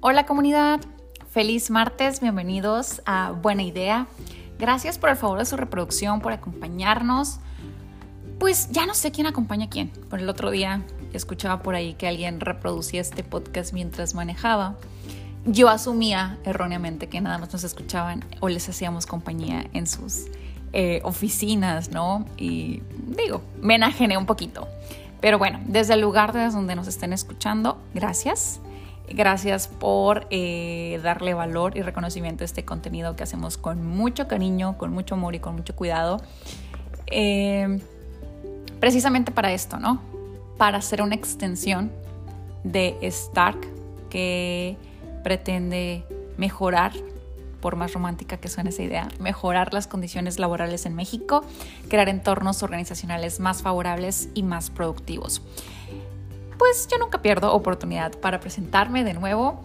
[0.00, 0.78] Hola comunidad,
[1.28, 4.06] feliz martes, bienvenidos a Buena Idea.
[4.56, 7.40] Gracias por el favor de su reproducción, por acompañarnos.
[8.38, 9.88] Pues ya no sé quién acompaña a quién.
[9.88, 14.76] Por el otro día escuchaba por ahí que alguien reproducía este podcast mientras manejaba.
[15.46, 20.26] Yo asumía erróneamente que nada más nos escuchaban o les hacíamos compañía en sus
[20.72, 22.24] eh, oficinas, ¿no?
[22.36, 22.84] Y
[23.16, 24.68] digo, me enajené un poquito.
[25.20, 28.60] Pero bueno, desde el lugar desde donde nos estén escuchando, gracias.
[29.10, 34.76] Gracias por eh, darle valor y reconocimiento a este contenido que hacemos con mucho cariño,
[34.76, 36.20] con mucho amor y con mucho cuidado.
[37.06, 37.80] Eh,
[38.80, 40.00] precisamente para esto, ¿no?
[40.58, 41.90] Para hacer una extensión
[42.64, 43.58] de Stark
[44.10, 44.76] que
[45.24, 46.04] pretende
[46.36, 46.92] mejorar,
[47.60, 51.44] por más romántica que suene esa idea, mejorar las condiciones laborales en México,
[51.88, 55.42] crear entornos organizacionales más favorables y más productivos
[56.58, 59.62] pues yo nunca pierdo oportunidad para presentarme de nuevo.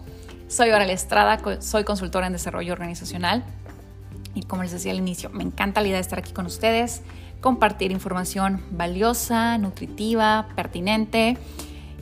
[0.48, 3.44] Soy Oral Estrada, soy consultora en desarrollo organizacional
[4.34, 7.02] y como les decía al inicio, me encanta la idea de estar aquí con ustedes,
[7.40, 11.36] compartir información valiosa, nutritiva, pertinente,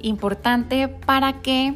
[0.00, 1.75] importante para que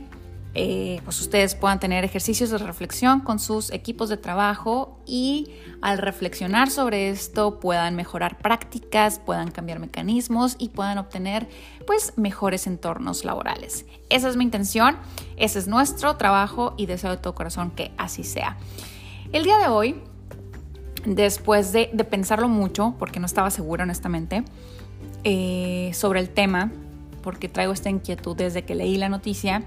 [0.55, 5.99] eh, pues ustedes puedan tener ejercicios de reflexión con sus equipos de trabajo y al
[5.99, 11.49] reflexionar sobre esto puedan mejorar prácticas, puedan cambiar mecanismos y puedan obtener
[11.87, 13.87] pues mejores entornos laborales.
[14.11, 14.97] Esa es mi intención,
[15.37, 18.57] ese es nuestro trabajo y deseo de todo corazón que así sea.
[19.33, 20.01] El día de hoy,
[21.05, 24.45] después de, pensarlo mucho, porque no estaba segura honestamente,
[25.25, 26.73] eh, sobre el tema,
[27.23, 29.65] porque traigo esta inquietud desde que leí la noticia,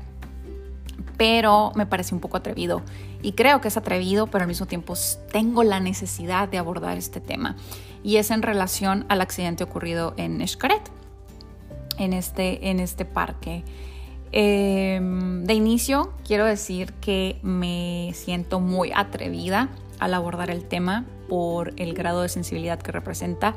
[1.20, 2.82] pero me parece un poco atrevido.
[3.22, 4.94] Y creo que es atrevido, pero al mismo tiempo
[5.34, 7.58] tengo la necesidad de abordar este tema.
[8.04, 10.82] Y es en relación al accidente ocurrido en Xcaret,
[11.98, 13.66] en este, en este parque.
[14.32, 19.68] Em, de inicio, quiero decir que me siento muy atrevida
[20.00, 23.56] al abordar el tema por el grado de sensibilidad que representa,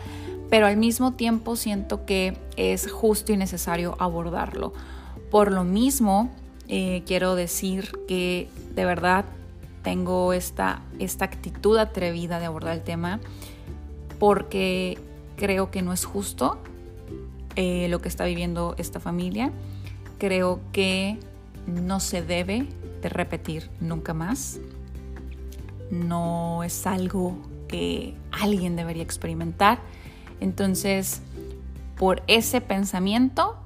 [0.51, 4.73] pero al mismo tiempo siento que es justo y necesario abordarlo.
[5.31, 6.29] Por lo mismo,
[6.75, 9.27] eh, quiero decir que de verdad
[9.83, 13.21] tengo esta, esta actitud atrevida de abordar el tema
[14.19, 14.97] porque
[15.37, 16.57] creo que no es justo
[17.57, 19.53] eh, lo que está viviendo esta familia.
[20.17, 21.19] Creo que
[21.67, 22.67] no se debe
[23.03, 24.59] de repetir nunca más.
[25.91, 27.37] No es algo
[27.69, 29.81] que alguien debería experimentar.
[30.41, 31.21] Entonces,
[31.99, 33.59] por ese pensamiento,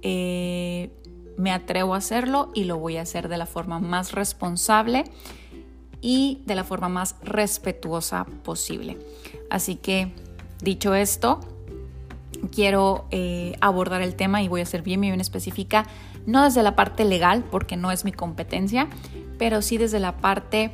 [0.00, 0.90] eh,
[1.40, 5.04] me atrevo a hacerlo y lo voy a hacer de la forma más responsable
[6.02, 8.98] y de la forma más respetuosa posible.
[9.48, 10.12] Así que,
[10.62, 11.40] dicho esto,
[12.54, 15.86] quiero eh, abordar el tema y voy a ser bien, bien específica,
[16.26, 18.88] no desde la parte legal, porque no es mi competencia,
[19.38, 20.72] pero sí desde la parte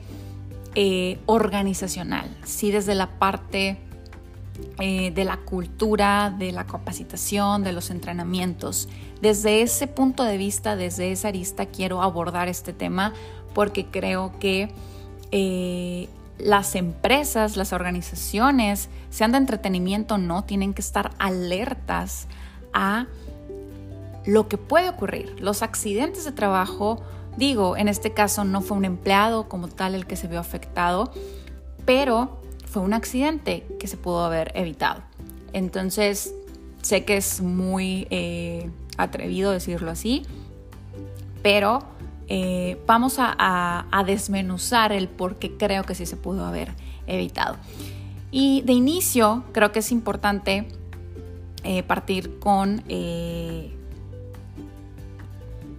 [0.75, 3.79] eh, organizacional, sí desde la parte
[4.79, 8.89] eh, de la cultura, de la capacitación, de los entrenamientos.
[9.21, 13.13] Desde ese punto de vista, desde esa arista, quiero abordar este tema
[13.55, 14.71] porque creo que
[15.33, 16.09] eh,
[16.39, 22.27] las empresas, las organizaciones, sean de entretenimiento o no, tienen que estar alertas
[22.73, 23.07] a
[24.27, 25.35] lo que puede ocurrir.
[25.41, 27.01] Los accidentes de trabajo,
[27.37, 31.11] digo, en este caso no fue un empleado como tal el que se vio afectado,
[31.87, 35.03] pero fue un accidente que se pudo haber evitado.
[35.53, 36.35] Entonces,
[36.83, 40.25] sé que es muy eh, atrevido decirlo así,
[41.43, 41.83] pero
[42.29, 46.73] eh, vamos a, desmenuzar el por qué creo que sí se pudo haber
[47.07, 47.57] evitado.
[48.31, 50.69] Y de inicio, creo que es importante
[51.65, 52.83] eh, partir con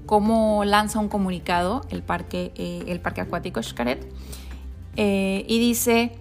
[0.06, 2.52] cómo lanza un comunicado el parque,
[2.88, 4.12] el parque acuático Xcaret.
[4.96, 6.18] y dice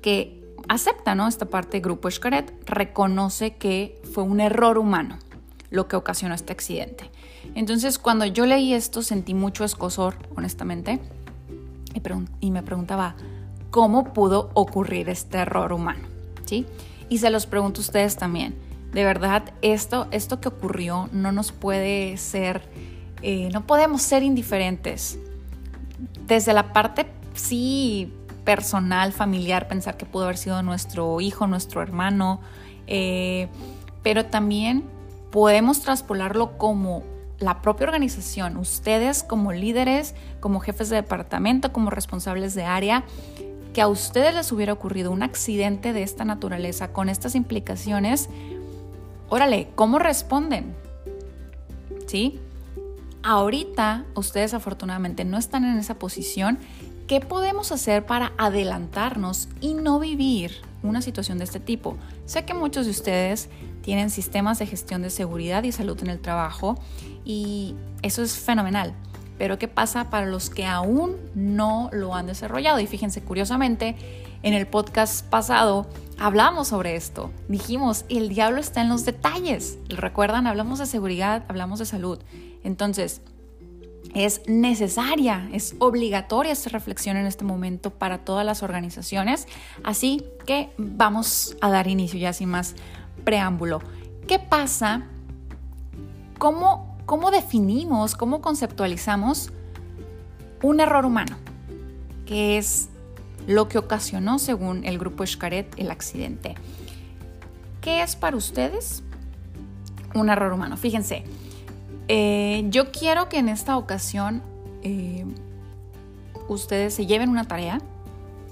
[0.00, 0.38] que
[0.68, 1.28] acepta ¿no?
[1.28, 5.18] esta parte Grupo Xcaret, reconoce que fue un error humano
[5.70, 7.10] lo que ocasionó este accidente.
[7.54, 11.00] Entonces, cuando yo leí esto, sentí mucho escosor, honestamente,
[12.40, 13.16] y, me preguntaba,
[13.70, 16.06] ¿cómo pudo ocurrir este error humano?
[16.44, 16.66] ¿Sí?
[17.08, 18.54] Y se los pregunto a ustedes también.
[18.92, 22.62] De verdad, esto, esto que ocurrió no nos puede ser,
[23.22, 25.18] eh, no podemos ser indiferentes.
[26.26, 28.12] Desde la parte, sí,
[28.44, 32.40] personal, familiar, pensar que pudo haber sido nuestro hijo, nuestro hermano,
[32.86, 33.48] eh,
[34.02, 34.84] pero también
[35.30, 37.02] podemos traspolarlo como
[37.38, 43.04] la propia organización, ustedes como líderes, como jefes de departamento, como responsables de área,
[43.74, 48.28] que a ustedes les hubiera ocurrido un accidente de esta naturaleza con estas implicaciones,
[49.28, 50.74] órale, ¿cómo responden?
[52.06, 52.40] ¿Sí?
[53.22, 56.58] ahorita ustedes afortunadamente no están en esa posición,
[57.08, 61.96] ¿qué podemos hacer para adelantarnos y no vivir una situación de este tipo?
[62.26, 63.48] Sé que muchos de ustedes
[63.80, 66.78] tienen sistemas de gestión de seguridad y salud en el trabajo
[67.24, 68.94] y eso es fenomenal.
[69.38, 72.78] Pero ¿qué pasa para los que aún no lo han desarrollado?
[72.78, 73.96] Y fíjense, curiosamente,
[74.42, 75.86] en el podcast pasado
[76.18, 77.30] hablamos sobre esto.
[77.48, 79.78] Dijimos, el diablo está en los detalles.
[79.88, 80.46] ¿Recuerdan?
[80.46, 82.18] Hablamos de seguridad, hablamos de salud.
[82.64, 83.22] Entonces,
[84.14, 89.46] es necesaria, es obligatoria esta reflexión en este momento para todas las organizaciones.
[89.84, 92.74] Así que vamos a dar inicio ya sin más
[93.24, 93.80] preámbulo.
[94.26, 95.02] ¿Qué pasa?
[96.38, 99.50] ¿Cómo, cómo definimos, cómo conceptualizamos
[100.62, 101.36] un error humano?
[102.26, 102.88] Que es
[103.46, 106.54] lo que ocasionó, según el grupo Xcaret, el accidente.
[107.80, 109.02] ¿Qué es para ustedes
[110.14, 110.76] un error humano?
[110.76, 111.24] Fíjense,
[112.08, 114.42] eh, yo quiero que en esta ocasión
[114.82, 115.24] eh,
[116.48, 117.80] ustedes se lleven una tarea.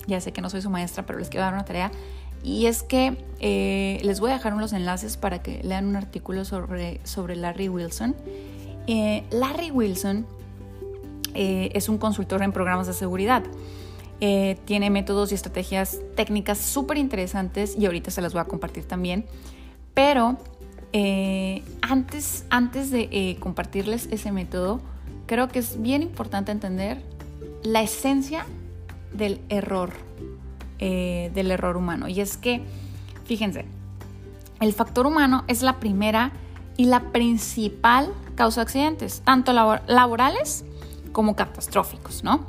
[0.06, 1.91] Ya sé que no soy su maestra, pero les quiero dar una tarea.
[2.44, 6.44] Y es que eh, les voy a dejar unos enlaces para que lean un artículo
[6.44, 8.14] sobre, sobre Larry Wilson.
[9.31, 10.26] Larry Wilson
[11.35, 13.43] es un consultor en programas de seguridad.
[14.20, 19.26] tiene métodos y estrategias técnicas súper interesantes y ahorita se las voy a compartir también.
[19.93, 20.37] Pero
[20.98, 24.81] eh, antes, antes de eh, compartirles ese método,
[25.26, 27.02] creo que es bien importante entender
[27.62, 28.46] la esencia
[29.12, 29.93] del error,
[30.78, 32.08] eh, del error humano.
[32.08, 32.62] Y es que,
[33.26, 33.66] fíjense,
[34.58, 36.32] el factor humano es la primera
[36.78, 40.64] y la principal causa de accidentes, tanto laborales
[41.12, 42.46] como catastróficos, ¿no?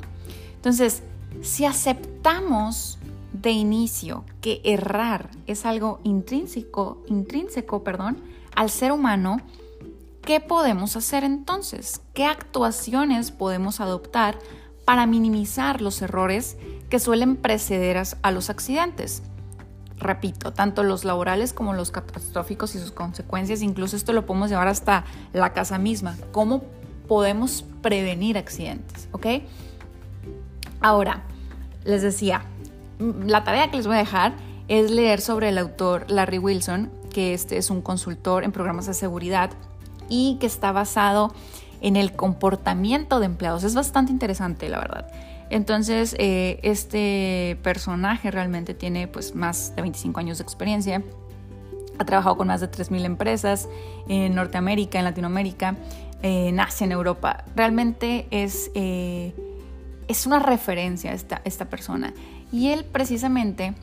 [0.54, 1.02] Entonces,
[1.42, 2.98] si aceptamos
[3.32, 8.18] de inicio que errar es algo intrínseco, intrínseco, perdón,
[8.54, 9.38] al ser humano,
[10.22, 12.00] ¿qué podemos hacer entonces?
[12.14, 14.38] ¿Qué actuaciones podemos adoptar
[14.84, 16.56] para minimizar los errores
[16.88, 19.22] que suelen preceder a los accidentes?
[19.98, 24.68] Repito, tanto los laborales como los catastróficos y sus consecuencias, incluso esto lo podemos llevar
[24.68, 26.16] hasta la casa misma.
[26.30, 26.62] ¿Cómo
[27.08, 29.08] podemos prevenir accidentes?
[29.12, 29.26] ¿Ok?
[30.80, 31.24] Ahora,
[31.84, 32.44] les decía,
[32.98, 34.34] la tarea que les voy a dejar
[34.68, 38.94] es leer sobre el autor Larry Wilson, que este es un consultor en programas de
[38.94, 39.50] seguridad
[40.08, 41.32] y que está basado
[41.80, 43.64] en el comportamiento de empleados.
[43.64, 45.10] Es bastante interesante, la verdad.
[45.50, 51.02] Entonces, eh, este personaje realmente tiene pues más de 25 años de experiencia.
[51.98, 53.68] Ha trabajado con más de 3.000 empresas
[54.08, 55.76] en Norteamérica, en Latinoamérica,
[56.22, 57.44] en Asia, en Europa.
[57.56, 59.34] Realmente es, eh,
[60.06, 62.12] es una referencia esta, esta persona.
[62.52, 63.74] Y él precisamente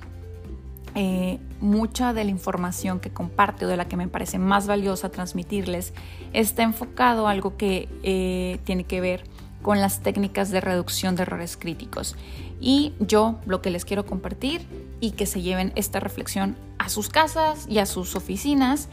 [0.97, 5.09] eh, mucha de la información que comparte o de la que me parece más valiosa
[5.09, 5.93] transmitirles
[6.31, 9.25] está enfocado a algo que eh, tiene que ver
[9.61, 12.15] con las técnicas de reducción de errores críticos.
[12.61, 14.65] Y yo lo que les quiero compartir
[15.01, 18.87] y que se lleven esta reflexión a sus casas y a sus oficinas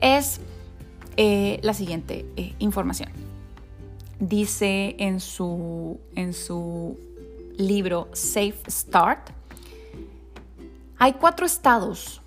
[0.00, 0.40] es
[1.18, 2.24] eh, la siguiente
[2.60, 3.10] información.
[4.20, 6.96] Dice en su, en su
[7.58, 9.30] libro Safe Start,
[10.98, 12.22] hay cuatro estados,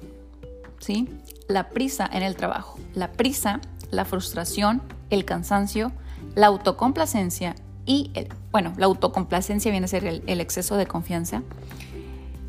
[0.80, 1.08] ¿sí?
[1.48, 3.62] La prisa en el trabajo, la prisa,
[3.92, 5.92] la frustración, el cansancio,
[6.36, 7.56] la autocomplacencia
[7.86, 11.44] y, el, bueno, la autocomplacencia viene a ser el, exceso de confianza,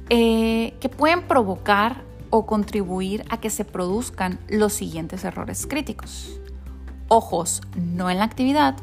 [0.08, 6.40] eh, que pueden provocar o contribuir a que se produzcan los siguientes errores críticos.
[7.08, 8.76] Ojos no en la actividad,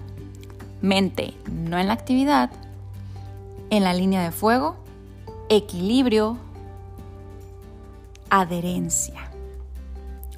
[0.81, 2.51] mente no en la actividad,
[3.73, 4.75] en la línea de fuego,
[5.49, 6.37] equilibrio,
[8.29, 9.31] adherencia,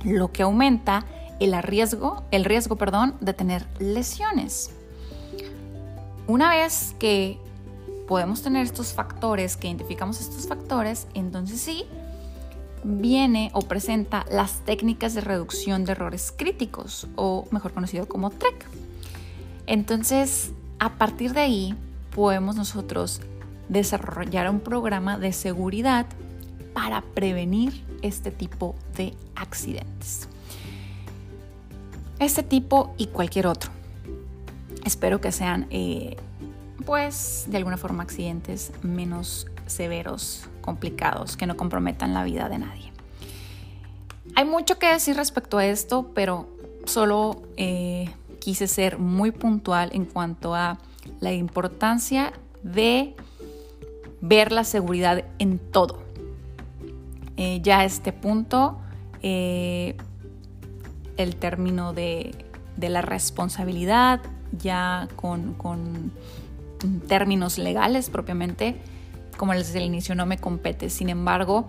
[0.05, 1.05] lo que aumenta
[1.41, 4.71] el riesgo, el riesgo perdón, de tener lesiones.
[6.27, 7.37] Una vez que
[8.07, 11.83] podemos tener estos factores, que identificamos estos factores, entonces sí
[12.85, 18.65] viene o presenta las técnicas de reducción de errores críticos, o mejor conocido como TREC.
[19.67, 21.75] Entonces, a partir de ahí,
[22.15, 23.19] podemos nosotros
[23.67, 26.05] desarrollar un programa de seguridad
[26.73, 30.29] para prevenir este tipo de accidentes.
[32.19, 33.69] Este tipo y cualquier otro.
[34.85, 36.15] Espero que sean, eh,
[36.85, 42.93] pues, de alguna forma accidentes menos severos, complicados, que no comprometan la vida de nadie.
[44.35, 46.47] Hay mucho que decir respecto a esto, pero
[46.85, 50.77] solo eh, quise ser muy puntual en cuanto a
[51.19, 52.33] la importancia
[52.63, 53.15] de
[54.21, 56.03] ver la seguridad en todo.
[57.37, 58.79] Eh, ya a este punto
[59.21, 59.97] eh,
[61.17, 62.33] el término de,
[62.77, 64.21] la responsabilidad
[64.57, 65.55] ya con,
[67.07, 68.75] términos legales propiamente.
[69.37, 70.89] Como les el inicio no me compete.
[70.89, 71.67] Sin embargo,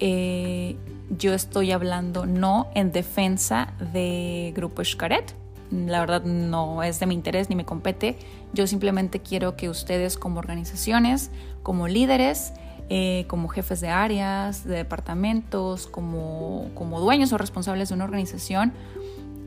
[0.00, 0.76] eh,
[1.10, 5.34] yo estoy hablando no en defensa de Grupo Xcaret.
[5.70, 8.16] La verdad no es de mi interés ni me compete.
[8.52, 11.30] Yo simplemente quiero que ustedes como organizaciones,
[11.62, 12.52] como líderes,
[12.90, 18.72] eh, como jefes de áreas, de departamentos, como, como dueños o responsables de una organización,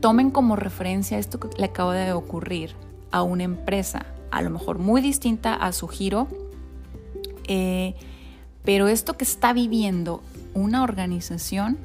[0.00, 2.74] tomen como referencia esto que le acaba de ocurrir
[3.10, 6.28] a una empresa, a lo mejor muy distinta a su giro,
[7.46, 7.94] eh,
[8.64, 10.20] pero esto que está viviendo
[10.54, 11.78] una organización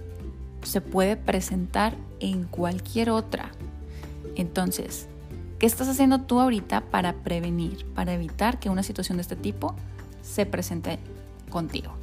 [0.63, 3.51] se puede presentar en cualquier otra.
[4.35, 5.07] Entonces,
[5.59, 9.75] ¿qué estás haciendo tú ahorita para prevenir, para evitar que una situación de este tipo
[10.21, 10.99] se presente
[11.49, 11.93] contigo?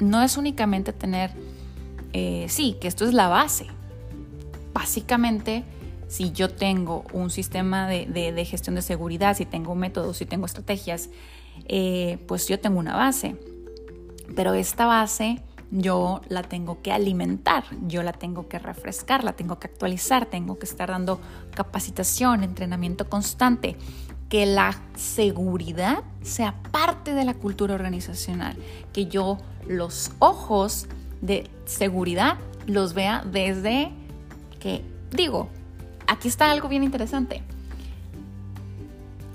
[0.00, 1.30] No es únicamente tener,
[2.12, 3.66] eh, sí, que esto es la base,
[4.72, 5.64] básicamente,
[6.08, 11.08] si yo tengo un sistema de, gestión de seguridad, si tengo métodos, si tengo estrategias,
[11.66, 13.36] eh, pues yo tengo una base.
[14.34, 19.58] Pero esta base yo la tengo que alimentar, yo la tengo que refrescar, la tengo
[19.58, 21.18] que actualizar, tengo que estar dando
[21.54, 23.78] capacitación, entrenamiento constante,
[24.28, 28.54] que la seguridad sea parte de la cultura organizacional,
[28.92, 30.88] que yo los ojos
[31.22, 32.36] de seguridad
[32.66, 33.92] los vea desde
[34.60, 35.48] que digo,
[36.06, 37.42] aquí está algo bien interesante.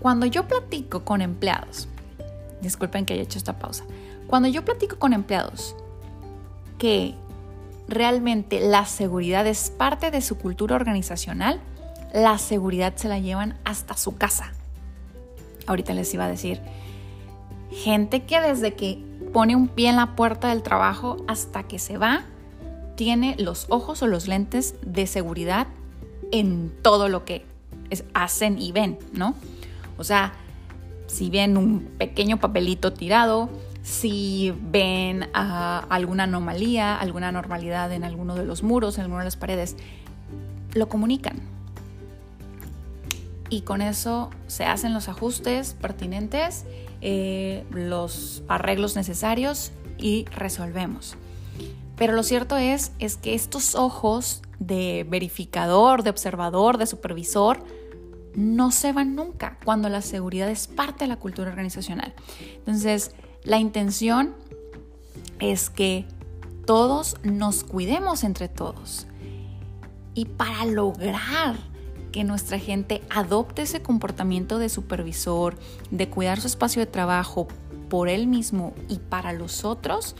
[0.01, 1.87] Cuando yo platico con empleados,
[2.61, 3.85] disculpen que haya hecho esta pausa,
[4.27, 5.75] cuando yo platico con empleados
[6.77, 7.15] que
[7.87, 11.61] realmente la seguridad es parte de su cultura organizacional,
[12.13, 14.53] la seguridad se la llevan hasta su casa.
[15.65, 16.61] Ahorita les iba a decir,
[17.71, 19.03] gente que desde que
[19.33, 22.23] pone un pie en la puerta del trabajo hasta que se va,
[22.95, 25.67] tiene los ojos o los lentes de seguridad
[26.31, 27.45] en todo lo que
[28.13, 29.35] hacen y ven, ¿no?
[29.97, 30.33] O sea,
[31.07, 33.49] si ven un pequeño papelito tirado,
[33.87, 39.25] si ven ah, alguna anomalía, alguna anormalidad en alguno de los muros, en alguna de
[39.27, 39.77] las paredes,
[40.73, 41.39] lo comunican.
[43.49, 46.65] Y con eso se hacen los ajustes pertinentes,
[46.99, 51.15] eh, los arreglos necesarios y resolvemos.
[51.95, 57.63] Pero lo cierto es, es que estos ojos de verificador, de observador, de supervisor,
[58.35, 62.13] no se van nunca cuando la seguridad es parte de la cultura organizacional.
[62.57, 64.33] Entonces, la intención
[65.39, 66.05] es que
[66.65, 69.07] todos nos cuidemos entre todos.
[70.13, 71.55] Y para lograr
[72.11, 75.55] que nuestra gente adopte ese comportamiento de supervisor,
[75.91, 77.47] de cuidar su espacio de trabajo
[77.89, 80.15] por él mismo y para los otros,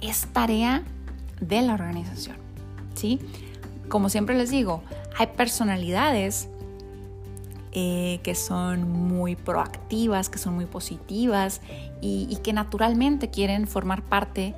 [0.00, 0.84] es tarea
[1.40, 2.36] de la organización.
[2.94, 3.18] ¿sí?
[3.88, 4.82] Como siempre les digo,
[5.18, 6.48] hay personalidades
[7.72, 11.60] eh, que son muy proactivas, que son muy positivas
[12.00, 14.56] y, que naturalmente quieren formar parte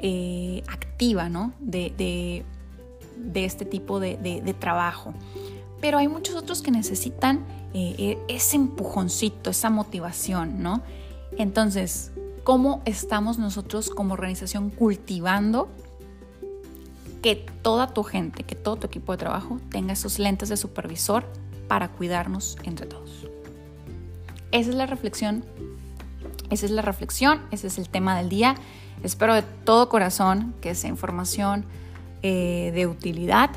[0.00, 1.52] eh, activa ¿no?
[1.58, 2.44] de,
[3.34, 5.12] este tipo de, trabajo.
[5.80, 10.82] Pero hay muchos otros que necesitan eh, ese empujoncito, esa motivación, ¿no?
[11.38, 12.12] Entonces,
[12.44, 15.68] ¿cómo estamos nosotros como organización cultivando
[17.22, 21.24] que toda tu gente, que todo tu equipo de trabajo tenga esos lentes de supervisor
[21.72, 23.26] para cuidarnos entre todos.
[24.50, 25.42] Esa es la reflexión,
[26.50, 28.56] esa es la reflexión, ese es el tema del día.
[29.02, 31.64] Espero de todo corazón que sea información
[32.20, 33.48] eh, de utilidad,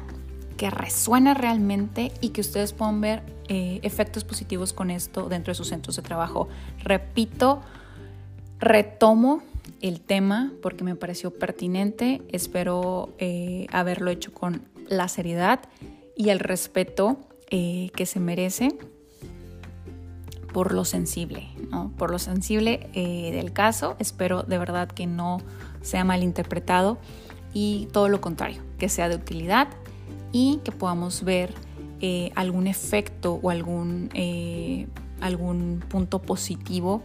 [0.55, 5.55] que resuene realmente y que ustedes puedan ver eh, efectos positivos con esto dentro de
[5.55, 6.47] sus centros de trabajo.
[6.85, 7.63] Repito,
[8.59, 9.43] retomo
[9.81, 12.21] el tema porque me pareció pertinente.
[12.31, 15.59] Espero eh, haberlo hecho con la seriedad
[16.15, 18.77] y el respeto eh, que se merece
[20.53, 21.49] por lo sensible,
[21.97, 23.95] por lo sensible eh, del caso.
[23.99, 25.39] Espero de verdad que no
[25.81, 26.97] sea malinterpretado
[27.53, 29.67] y todo lo contrario, que sea de utilidad
[30.31, 31.53] y que podamos ver
[32.35, 34.09] algún efecto o algún,
[35.21, 37.01] algún punto positivo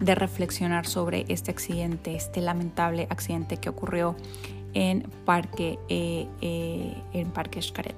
[0.00, 4.16] de reflexionar sobre este accidente, este lamentable accidente que ocurrió
[4.74, 7.94] en Parque, eh, eh, en Parque Xcaret.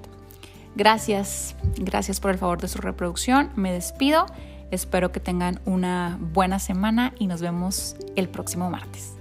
[0.77, 3.49] Gracias, gracias por el favor de su reproducción.
[3.55, 4.27] Me despido.
[4.69, 9.16] Espero que tengan una buena semana y nos vemos el próximo martes.